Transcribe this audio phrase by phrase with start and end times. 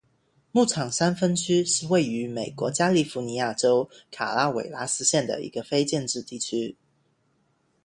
[0.51, 6.75] 牧场山分区是位于美国加利福尼亚州卡拉韦拉斯县的一个非建制地区。